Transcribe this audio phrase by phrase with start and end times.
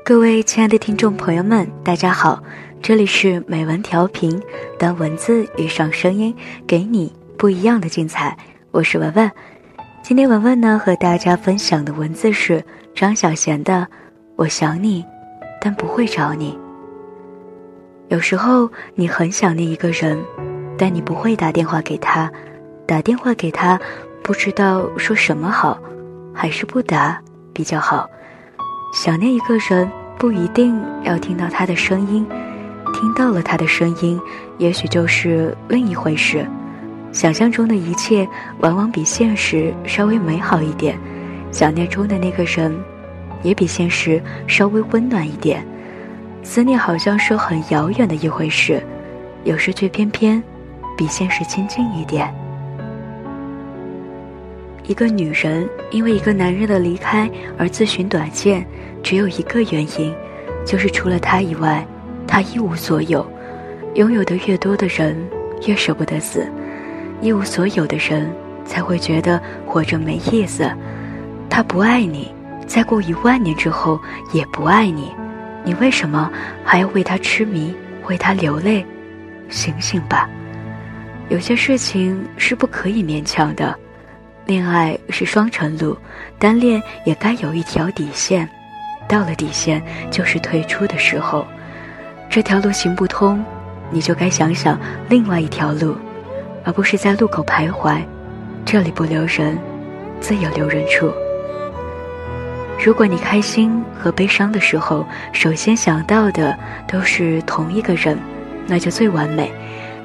[0.00, 2.42] 各位亲爱的听众朋友们，大家好，
[2.82, 4.42] 这里是美文调频，
[4.76, 6.34] 当文字遇上声音，
[6.66, 8.36] 给你不一样的精彩。
[8.72, 9.30] 我是文文，
[10.02, 12.64] 今天文文呢和大家分享的文字是
[12.96, 13.74] 张小娴的
[14.34, 15.04] 《我想你，
[15.60, 16.52] 但不会找你》。
[18.08, 20.18] 有时候你很想念一个人，
[20.76, 22.28] 但你不会打电话给他，
[22.88, 23.78] 打电话给他，
[24.24, 25.78] 不知道说什么好，
[26.34, 28.10] 还是不打比较好。
[28.92, 29.90] 想念一个人。
[30.18, 32.24] 不一定要听到他的声音，
[32.94, 34.20] 听到了他的声音，
[34.56, 36.46] 也许就是另一回事。
[37.10, 38.28] 想象中的一切，
[38.60, 40.94] 往往比现实稍微美好一点；
[41.50, 42.72] 想念中的那个人，
[43.42, 45.66] 也比现实稍微温暖一点。
[46.44, 48.80] 思念好像是很遥远的一回事，
[49.42, 50.40] 有时却偏偏
[50.96, 52.32] 比现实亲近一点。
[54.84, 58.66] 一个女人因为一个男人的离开而自寻短见。
[59.02, 60.14] 只有一个原因，
[60.64, 61.84] 就是除了他以外，
[62.24, 63.26] 他一无所有。
[63.94, 65.16] 拥有的越多的人，
[65.66, 66.42] 越舍不得死；
[67.20, 68.30] 一无所有的人，
[68.64, 70.70] 才会觉得活着没意思。
[71.50, 72.32] 他不爱你，
[72.64, 74.00] 再过一万年之后
[74.32, 75.10] 也不爱你，
[75.64, 76.30] 你为什么
[76.64, 77.74] 还要为他痴迷，
[78.06, 78.86] 为他流泪？
[79.48, 80.30] 醒醒吧！
[81.28, 83.76] 有些事情是不可以勉强的。
[84.46, 85.96] 恋爱是双程路，
[86.38, 88.48] 单恋也该有一条底线。
[89.08, 91.46] 到了底线，就是退出的时候。
[92.28, 93.44] 这条路行不通，
[93.90, 95.96] 你就该想想另外一条路，
[96.64, 98.00] 而不是在路口徘徊。
[98.64, 99.58] 这里不留人，
[100.20, 101.12] 自有留人处。
[102.82, 108.18] 如果你开心和悲伤的时候，首先想到的都是同一个人，
[108.66, 109.52] 那就最完美。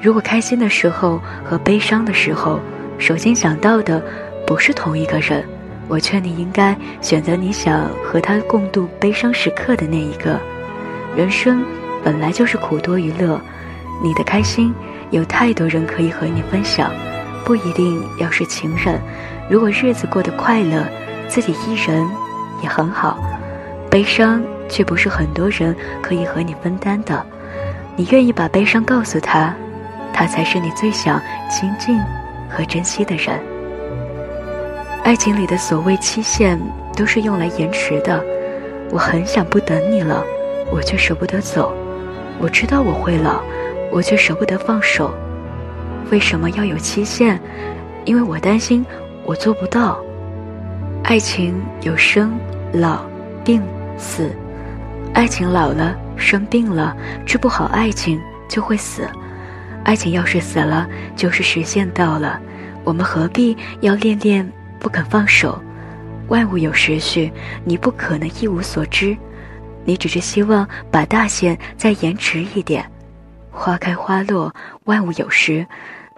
[0.00, 2.60] 如果开心的时候和悲伤的时候，
[2.98, 4.02] 首先想到的
[4.48, 5.44] 不是同一个人。
[5.88, 10.40] 我劝你应该选择你想和他共度悲伤时刻的那一个。
[11.14, 11.62] 人生
[12.02, 13.38] 本来就是苦多于乐，
[14.02, 14.74] 你的开心
[15.10, 16.90] 有太多人可以和你分享，
[17.44, 18.98] 不一定要是情人。
[19.50, 20.82] 如果日子过得快乐，
[21.28, 22.06] 自己一人
[22.62, 23.18] 也很好。
[23.90, 27.24] 悲伤却不是很多人可以和你分担的。
[27.96, 29.54] 你愿意把悲伤告诉他，
[30.12, 31.20] 他才是你最想
[31.50, 31.98] 亲近
[32.48, 33.38] 和珍惜的人。
[35.08, 36.60] 爱情里的所谓期限，
[36.94, 38.22] 都是用来延迟的。
[38.90, 40.22] 我很想不等你了，
[40.70, 41.74] 我却舍不得走。
[42.38, 43.40] 我知道我会老，
[43.90, 45.10] 我却舍不得放手。
[46.10, 47.40] 为什么要有期限？
[48.04, 48.84] 因为我担心
[49.24, 49.98] 我做不到。
[51.04, 52.38] 爱情有生、
[52.74, 53.00] 老、
[53.42, 53.62] 病、
[53.96, 54.30] 死。
[55.14, 59.08] 爱情老了，生病了，治不好爱情就会死。
[59.84, 60.86] 爱情要是死了，
[61.16, 62.38] 就是时限到了。
[62.84, 64.46] 我们何必要恋恋？
[64.88, 65.62] 不肯放手，
[66.28, 67.30] 万物有时序，
[67.62, 69.14] 你不可能一无所知，
[69.84, 72.90] 你只是希望把大限再延迟一点。
[73.50, 74.50] 花开花落，
[74.84, 75.66] 万物有时，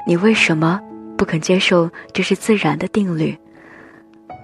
[0.07, 0.81] 你为什么
[1.19, 3.37] 不肯接受这是自然的定律？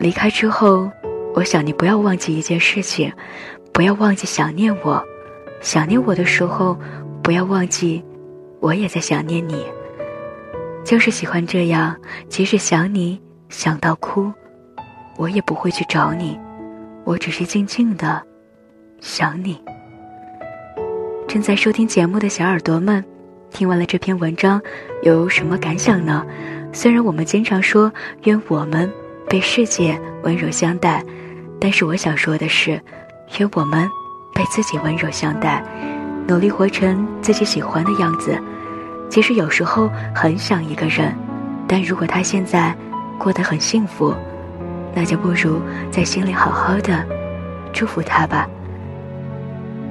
[0.00, 0.90] 离开之后，
[1.32, 3.12] 我想你不要忘记一件事情，
[3.72, 5.00] 不要忘记想念我，
[5.60, 6.76] 想念我的时候，
[7.22, 8.04] 不要忘记，
[8.58, 9.64] 我也在想念你。
[10.84, 11.96] 就是喜欢这样，
[12.28, 13.20] 即使想你。
[13.48, 14.32] 想到哭，
[15.16, 16.38] 我也不会去找你，
[17.04, 18.22] 我只是静静的
[19.00, 19.60] 想你。
[21.28, 23.04] 正在收听节目的小耳朵们，
[23.50, 24.60] 听完了这篇文章，
[25.02, 26.24] 有什么感想呢？
[26.72, 27.90] 虽然我们经常说
[28.24, 28.90] 愿我们
[29.28, 31.02] 被世界温柔相待，
[31.60, 32.80] 但是我想说的是，
[33.38, 33.88] 愿我们
[34.34, 35.62] 被自己温柔相待，
[36.26, 38.36] 努力活成自己喜欢的样子。
[39.08, 41.14] 其实有时候很想一个人，
[41.68, 42.76] 但如果他现在……
[43.18, 44.14] 过得很幸福，
[44.94, 45.60] 那就不如
[45.90, 47.04] 在心里好好的
[47.72, 48.48] 祝福他吧。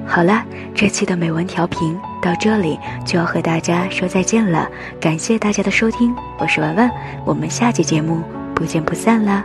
[0.06, 0.44] 好了，
[0.74, 4.68] 这期的美文调频到这里就要和大家说再见了，
[5.00, 6.90] 感谢大家的收听，我是文文，
[7.24, 8.22] 我们下期节目
[8.54, 9.44] 不见不散啦。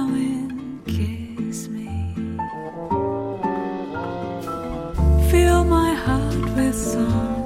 [7.09, 7.40] song.